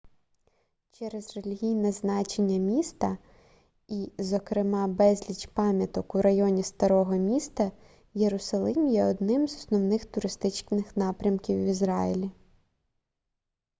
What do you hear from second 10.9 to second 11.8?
напрямків в